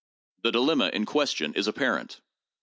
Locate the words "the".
0.41-0.51